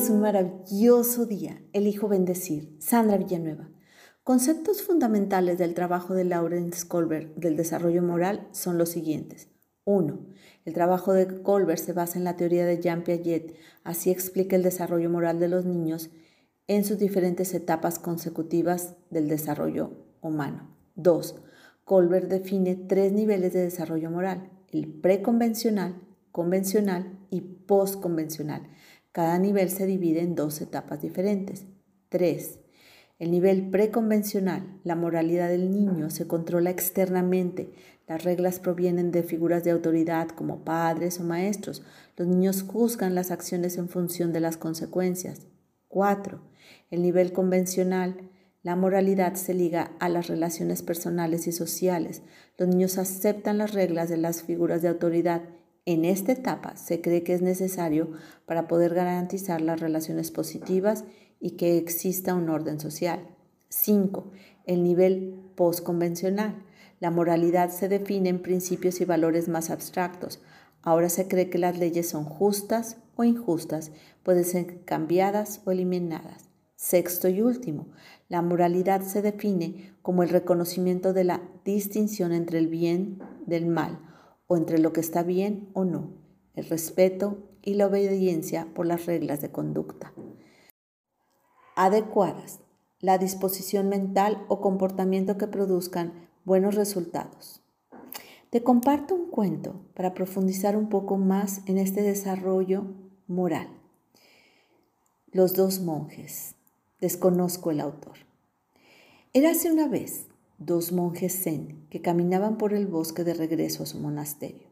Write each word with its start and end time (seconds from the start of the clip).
es 0.00 0.08
un 0.08 0.20
maravilloso 0.20 1.26
día. 1.26 1.60
Elijo 1.74 2.08
bendecir. 2.08 2.74
Sandra 2.78 3.18
Villanueva. 3.18 3.68
Conceptos 4.24 4.82
fundamentales 4.82 5.58
del 5.58 5.74
trabajo 5.74 6.14
de 6.14 6.24
Lawrence 6.24 6.88
Colbert 6.88 7.36
del 7.36 7.54
desarrollo 7.54 8.02
moral 8.02 8.48
son 8.52 8.78
los 8.78 8.88
siguientes. 8.88 9.48
1. 9.84 10.18
El 10.64 10.72
trabajo 10.72 11.12
de 11.12 11.42
Colbert 11.42 11.80
se 11.80 11.92
basa 11.92 12.16
en 12.16 12.24
la 12.24 12.36
teoría 12.36 12.64
de 12.64 12.80
Jean 12.80 13.04
Piaget. 13.04 13.54
Así 13.84 14.10
explica 14.10 14.56
el 14.56 14.62
desarrollo 14.62 15.10
moral 15.10 15.38
de 15.38 15.48
los 15.48 15.66
niños 15.66 16.08
en 16.66 16.84
sus 16.84 16.96
diferentes 16.96 17.52
etapas 17.52 17.98
consecutivas 17.98 18.94
del 19.10 19.28
desarrollo 19.28 19.90
humano. 20.22 20.74
2. 20.94 21.42
Colbert 21.84 22.30
define 22.30 22.74
tres 22.74 23.12
niveles 23.12 23.52
de 23.52 23.60
desarrollo 23.60 24.10
moral, 24.10 24.50
el 24.72 24.86
preconvencional, 24.86 26.00
convencional 26.32 27.18
y 27.28 27.42
postconvencional. 27.42 28.66
Cada 29.12 29.38
nivel 29.38 29.70
se 29.70 29.86
divide 29.86 30.20
en 30.20 30.34
dos 30.34 30.60
etapas 30.60 31.02
diferentes. 31.02 31.66
3. 32.10 32.60
El 33.18 33.32
nivel 33.32 33.70
preconvencional, 33.70 34.80
la 34.82 34.96
moralidad 34.96 35.48
del 35.48 35.70
niño 35.70 36.10
se 36.10 36.26
controla 36.26 36.70
externamente. 36.70 37.72
Las 38.06 38.24
reglas 38.24 38.60
provienen 38.60 39.10
de 39.10 39.22
figuras 39.22 39.62
de 39.62 39.72
autoridad 39.72 40.28
como 40.28 40.64
padres 40.64 41.20
o 41.20 41.24
maestros. 41.24 41.82
Los 42.16 42.28
niños 42.28 42.62
juzgan 42.62 43.14
las 43.14 43.30
acciones 43.30 43.76
en 43.78 43.88
función 43.88 44.32
de 44.32 44.40
las 44.40 44.56
consecuencias. 44.56 45.46
4. 45.88 46.40
El 46.90 47.02
nivel 47.02 47.32
convencional, 47.32 48.30
la 48.62 48.76
moralidad 48.76 49.34
se 49.34 49.54
liga 49.54 49.92
a 50.00 50.08
las 50.08 50.28
relaciones 50.28 50.82
personales 50.82 51.46
y 51.46 51.52
sociales. 51.52 52.22
Los 52.56 52.68
niños 52.68 52.96
aceptan 52.96 53.58
las 53.58 53.74
reglas 53.74 54.08
de 54.08 54.18
las 54.18 54.44
figuras 54.44 54.82
de 54.82 54.88
autoridad 54.88 55.42
en 55.86 56.04
esta 56.04 56.32
etapa 56.32 56.76
se 56.76 57.00
cree 57.00 57.22
que 57.22 57.34
es 57.34 57.42
necesario 57.42 58.10
para 58.46 58.68
poder 58.68 58.94
garantizar 58.94 59.60
las 59.60 59.80
relaciones 59.80 60.30
positivas 60.30 61.04
y 61.40 61.52
que 61.52 61.78
exista 61.78 62.34
un 62.34 62.50
orden 62.50 62.78
social. 62.80 63.26
5. 63.70 64.30
El 64.66 64.84
nivel 64.84 65.40
postconvencional. 65.54 66.64
La 67.00 67.10
moralidad 67.10 67.70
se 67.70 67.88
define 67.88 68.28
en 68.28 68.42
principios 68.42 69.00
y 69.00 69.06
valores 69.06 69.48
más 69.48 69.70
abstractos. 69.70 70.42
Ahora 70.82 71.08
se 71.08 71.28
cree 71.28 71.48
que 71.48 71.58
las 71.58 71.78
leyes 71.78 72.08
son 72.08 72.24
justas 72.24 72.98
o 73.16 73.24
injustas, 73.24 73.90
pueden 74.22 74.44
ser 74.44 74.84
cambiadas 74.84 75.62
o 75.64 75.70
eliminadas. 75.70 76.50
Sexto 76.76 77.28
y 77.28 77.42
último, 77.42 77.88
la 78.28 78.42
moralidad 78.42 79.02
se 79.02 79.22
define 79.22 79.94
como 80.02 80.22
el 80.22 80.30
reconocimiento 80.30 81.12
de 81.12 81.24
la 81.24 81.42
distinción 81.64 82.32
entre 82.32 82.58
el 82.58 82.68
bien 82.68 83.18
del 83.46 83.66
mal 83.66 84.09
o 84.50 84.56
entre 84.56 84.80
lo 84.80 84.92
que 84.92 84.98
está 84.98 85.22
bien 85.22 85.68
o 85.74 85.84
no, 85.84 86.10
el 86.56 86.64
respeto 86.64 87.38
y 87.62 87.74
la 87.74 87.86
obediencia 87.86 88.66
por 88.74 88.84
las 88.84 89.06
reglas 89.06 89.40
de 89.40 89.52
conducta. 89.52 90.12
Adecuadas. 91.76 92.58
La 92.98 93.16
disposición 93.16 93.88
mental 93.88 94.44
o 94.48 94.60
comportamiento 94.60 95.38
que 95.38 95.46
produzcan 95.46 96.28
buenos 96.44 96.74
resultados. 96.74 97.62
Te 98.50 98.64
comparto 98.64 99.14
un 99.14 99.30
cuento 99.30 99.82
para 99.94 100.14
profundizar 100.14 100.76
un 100.76 100.88
poco 100.88 101.16
más 101.16 101.60
en 101.66 101.78
este 101.78 102.02
desarrollo 102.02 102.86
moral. 103.28 103.68
Los 105.30 105.54
dos 105.54 105.80
monjes. 105.80 106.56
Desconozco 107.00 107.70
el 107.70 107.78
autor. 107.80 108.16
Érase 109.32 109.70
una 109.70 109.86
vez 109.86 110.26
dos 110.60 110.92
monjes 110.92 111.42
zen 111.42 111.86
que 111.88 112.02
caminaban 112.02 112.58
por 112.58 112.74
el 112.74 112.86
bosque 112.86 113.24
de 113.24 113.34
regreso 113.34 113.82
a 113.82 113.86
su 113.86 113.98
monasterio. 113.98 114.68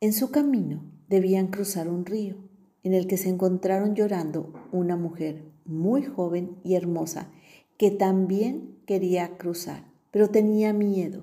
En 0.00 0.12
su 0.12 0.30
camino 0.30 0.82
debían 1.08 1.46
cruzar 1.46 1.88
un 1.88 2.04
río 2.04 2.36
en 2.82 2.94
el 2.94 3.06
que 3.06 3.16
se 3.16 3.28
encontraron 3.28 3.94
llorando 3.94 4.52
una 4.72 4.96
mujer 4.96 5.44
muy 5.64 6.02
joven 6.02 6.58
y 6.64 6.74
hermosa 6.74 7.30
que 7.76 7.92
también 7.92 8.76
quería 8.86 9.38
cruzar, 9.38 9.84
pero 10.10 10.28
tenía 10.28 10.72
miedo. 10.72 11.22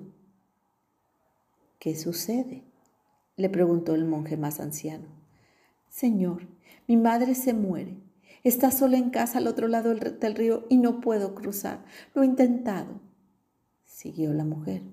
¿Qué 1.78 1.94
sucede? 1.94 2.64
le 3.36 3.50
preguntó 3.50 3.94
el 3.94 4.06
monje 4.06 4.38
más 4.38 4.60
anciano. 4.60 5.08
Señor, 5.90 6.48
mi 6.88 6.96
madre 6.96 7.34
se 7.34 7.52
muere 7.52 7.98
Está 8.46 8.70
sola 8.70 8.96
en 8.96 9.10
casa 9.10 9.38
al 9.38 9.48
otro 9.48 9.66
lado 9.66 9.92
del 9.92 10.34
río 10.36 10.66
y 10.68 10.76
no 10.76 11.00
puedo 11.00 11.34
cruzar. 11.34 11.84
Lo 12.14 12.22
he 12.22 12.26
intentado. 12.26 13.00
Siguió 13.84 14.32
la 14.32 14.44
mujer. 14.44 14.84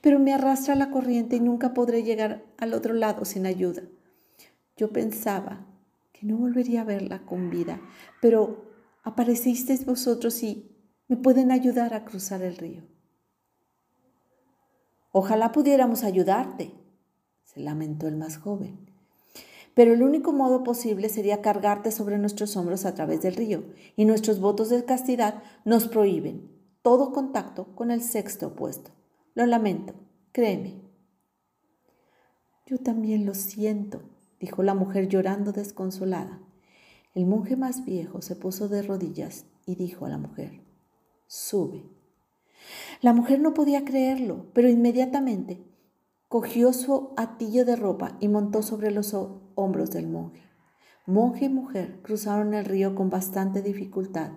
Pero 0.00 0.18
me 0.18 0.32
arrastra 0.32 0.74
la 0.74 0.90
corriente 0.90 1.36
y 1.36 1.40
nunca 1.40 1.72
podré 1.72 2.02
llegar 2.02 2.44
al 2.58 2.74
otro 2.74 2.94
lado 2.94 3.24
sin 3.24 3.46
ayuda. 3.46 3.82
Yo 4.76 4.90
pensaba 4.90 5.68
que 6.12 6.26
no 6.26 6.36
volvería 6.36 6.80
a 6.80 6.84
verla 6.84 7.24
con 7.24 7.48
vida, 7.48 7.80
pero 8.20 8.72
aparecisteis 9.04 9.86
vosotros 9.86 10.42
y 10.42 10.76
me 11.06 11.16
pueden 11.16 11.52
ayudar 11.52 11.94
a 11.94 12.04
cruzar 12.04 12.42
el 12.42 12.56
río. 12.56 12.82
Ojalá 15.12 15.52
pudiéramos 15.52 16.02
ayudarte, 16.02 16.74
se 17.44 17.60
lamentó 17.60 18.08
el 18.08 18.16
más 18.16 18.36
joven 18.36 18.85
pero 19.76 19.92
el 19.92 20.02
único 20.02 20.32
modo 20.32 20.64
posible 20.64 21.10
sería 21.10 21.42
cargarte 21.42 21.90
sobre 21.90 22.16
nuestros 22.16 22.56
hombros 22.56 22.86
a 22.86 22.94
través 22.94 23.20
del 23.20 23.36
río, 23.36 23.62
y 23.94 24.06
nuestros 24.06 24.40
votos 24.40 24.70
de 24.70 24.82
castidad 24.86 25.42
nos 25.66 25.86
prohíben 25.86 26.50
todo 26.80 27.12
contacto 27.12 27.74
con 27.74 27.90
el 27.90 28.00
sexto 28.00 28.46
opuesto. 28.46 28.92
Lo 29.34 29.44
lamento, 29.44 29.92
créeme. 30.32 30.80
Yo 32.64 32.78
también 32.78 33.26
lo 33.26 33.34
siento, 33.34 34.00
dijo 34.40 34.62
la 34.62 34.72
mujer 34.72 35.08
llorando 35.08 35.52
desconsolada. 35.52 36.40
El 37.14 37.26
monje 37.26 37.54
más 37.54 37.84
viejo 37.84 38.22
se 38.22 38.34
puso 38.34 38.68
de 38.68 38.80
rodillas 38.80 39.44
y 39.66 39.74
dijo 39.74 40.06
a 40.06 40.08
la 40.08 40.16
mujer, 40.16 40.62
sube. 41.26 41.84
La 43.02 43.12
mujer 43.12 43.40
no 43.40 43.52
podía 43.52 43.84
creerlo, 43.84 44.46
pero 44.54 44.70
inmediatamente 44.70 45.62
cogió 46.28 46.72
su 46.72 47.10
atillo 47.18 47.66
de 47.66 47.76
ropa 47.76 48.16
y 48.20 48.28
montó 48.28 48.62
sobre 48.62 48.90
los 48.90 49.12
hombros 49.56 49.90
del 49.90 50.06
monje. 50.06 50.42
Monje 51.06 51.46
y 51.46 51.48
mujer 51.48 52.00
cruzaron 52.02 52.54
el 52.54 52.64
río 52.64 52.94
con 52.94 53.10
bastante 53.10 53.62
dificultad, 53.62 54.30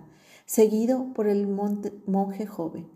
seguido 0.46 1.12
por 1.14 1.28
el 1.28 1.46
monje 1.46 2.46
joven. 2.46 2.88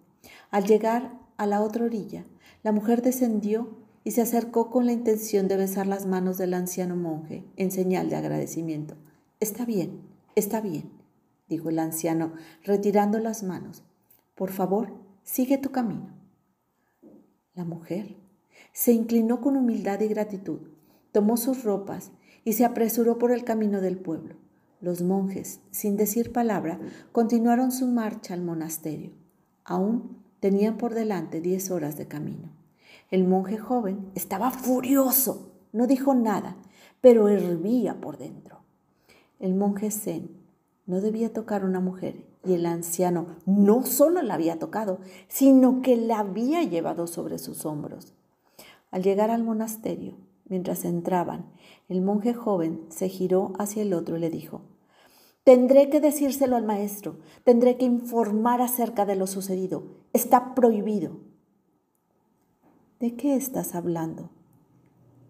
Al 0.51 0.65
llegar 0.65 1.19
a 1.37 1.47
la 1.47 1.61
otra 1.61 1.85
orilla, 1.85 2.25
la 2.62 2.73
mujer 2.73 3.03
descendió 3.03 3.79
y 4.05 4.11
se 4.11 4.23
acercó 4.23 4.71
con 4.71 4.87
la 4.87 4.93
intención 4.93 5.49
de 5.49 5.57
besar 5.57 5.87
las 5.87 6.07
manos 6.07 6.39
del 6.39 6.55
anciano 6.55 6.97
monje 6.97 7.45
en 7.57 7.71
señal 7.71 8.11
de 8.11 8.17
agradecimiento. 8.17 8.97
Está 9.41 9.65
bien, 9.65 10.03
está 10.35 10.61
bien, 10.61 10.91
dijo 11.49 11.71
el 11.71 11.79
anciano, 11.79 12.33
retirando 12.62 13.19
las 13.19 13.43
manos. 13.43 13.83
Por 14.35 14.51
favor, 14.51 14.93
sigue 15.23 15.59
tu 15.59 15.71
camino. 15.71 16.15
La 17.55 17.65
mujer 17.65 18.17
se 18.73 18.93
inclinó 18.93 19.41
con 19.41 19.56
humildad 19.56 20.01
y 20.01 20.09
gratitud, 20.09 20.74
tomó 21.14 21.36
sus 21.36 21.62
ropas 21.62 22.10
y 22.44 22.54
se 22.54 22.64
apresuró 22.64 23.19
por 23.19 23.30
el 23.30 23.44
camino 23.44 23.80
del 23.80 23.97
pueblo. 23.97 24.34
Los 24.80 25.00
monjes, 25.00 25.60
sin 25.70 25.97
decir 25.97 26.32
palabra, 26.32 26.80
continuaron 27.12 27.70
su 27.70 27.86
marcha 27.86 28.34
al 28.34 28.42
monasterio. 28.42 29.12
Aún 29.64 30.19
tenían 30.41 30.76
por 30.76 30.92
delante 30.92 31.41
diez 31.41 31.70
horas 31.70 31.97
de 31.97 32.08
camino. 32.08 32.50
El 33.12 33.28
monje 33.28 33.58
joven 33.58 34.10
estaba 34.16 34.50
furioso, 34.50 35.52
no 35.72 35.86
dijo 35.86 36.16
nada, 36.16 36.56
pero 37.00 37.28
hervía 37.28 38.00
por 38.00 38.19
dentro. 38.19 38.58
El 39.38 39.54
monje 39.54 39.92
zen 39.92 40.31
no 40.84 41.00
debía 41.00 41.32
tocar 41.32 41.62
a 41.62 41.66
una 41.66 41.78
mujer 41.78 42.26
y 42.44 42.54
el 42.54 42.66
anciano 42.66 43.26
no 43.46 43.86
solo 43.86 44.20
la 44.20 44.34
había 44.34 44.58
tocado, 44.58 44.98
sino 45.28 45.81
que 45.81 45.96
la 45.96 46.19
había 46.19 46.64
llevado 46.64 47.06
sobre 47.06 47.38
sus 47.38 47.64
hombros. 47.64 48.14
Al 48.91 49.04
llegar 49.04 49.31
al 49.31 49.44
monasterio, 49.44 50.14
mientras 50.47 50.84
entraban, 50.84 51.50
el 51.88 52.00
monje 52.00 52.35
joven 52.35 52.85
se 52.88 53.08
giró 53.08 53.52
hacia 53.58 53.82
el 53.82 53.94
otro 53.94 54.17
y 54.17 54.20
le 54.20 54.31
dijo, 54.31 54.62
Tendré 55.44 55.91
que 55.91 56.00
decírselo 56.00 56.56
al 56.56 56.64
maestro, 56.64 57.19
tendré 57.44 57.76
que 57.76 57.85
informar 57.85 58.62
acerca 58.62 59.05
de 59.05 59.14
lo 59.14 59.26
sucedido. 59.26 59.85
Está 60.14 60.55
prohibido. 60.55 61.19
¿De 62.99 63.14
qué 63.14 63.37
estás 63.37 63.75
hablando? 63.75 64.31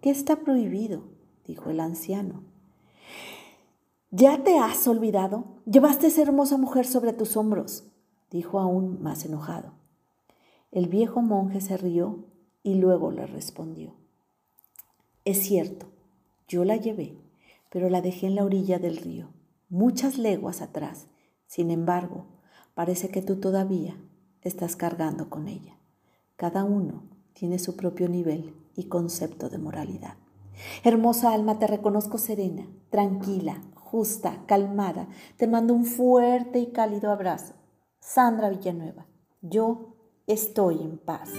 ¿Qué 0.00 0.10
está 0.10 0.36
prohibido? 0.36 1.02
dijo 1.44 1.70
el 1.70 1.80
anciano. 1.80 2.42
¿Ya 4.12 4.44
te 4.44 4.56
has 4.58 4.86
olvidado? 4.86 5.44
Llevaste 5.66 6.06
esa 6.06 6.22
hermosa 6.22 6.56
mujer 6.56 6.86
sobre 6.86 7.12
tus 7.12 7.36
hombros, 7.36 7.90
dijo 8.30 8.60
aún 8.60 9.02
más 9.02 9.24
enojado. 9.24 9.72
El 10.70 10.86
viejo 10.86 11.22
monje 11.22 11.60
se 11.60 11.76
rió 11.76 12.24
y 12.62 12.76
luego 12.76 13.10
le 13.10 13.26
respondió, 13.26 13.94
es 15.24 15.38
cierto, 15.38 15.86
yo 16.48 16.64
la 16.64 16.76
llevé, 16.76 17.16
pero 17.70 17.88
la 17.88 18.02
dejé 18.02 18.26
en 18.26 18.34
la 18.34 18.44
orilla 18.44 18.78
del 18.78 18.98
río, 18.98 19.28
muchas 19.70 20.18
leguas 20.18 20.60
atrás. 20.60 21.06
Sin 21.46 21.70
embargo, 21.70 22.26
parece 22.74 23.08
que 23.08 23.22
tú 23.22 23.36
todavía 23.36 23.96
estás 24.42 24.76
cargando 24.76 25.30
con 25.30 25.48
ella. 25.48 25.78
Cada 26.36 26.64
uno 26.64 27.04
tiene 27.32 27.58
su 27.58 27.74
propio 27.74 28.08
nivel 28.08 28.54
y 28.76 28.84
concepto 28.84 29.48
de 29.48 29.58
moralidad. 29.58 30.16
Hermosa 30.82 31.32
alma, 31.32 31.58
te 31.58 31.66
reconozco 31.66 32.18
serena, 32.18 32.66
tranquila, 32.90 33.62
justa, 33.74 34.44
calmada. 34.46 35.08
Te 35.36 35.46
mando 35.48 35.72
un 35.72 35.84
fuerte 35.84 36.58
y 36.58 36.66
cálido 36.72 37.10
abrazo. 37.10 37.54
Sandra 37.98 38.50
Villanueva, 38.50 39.06
yo 39.40 39.96
estoy 40.26 40.82
en 40.82 40.98
paz. 40.98 41.30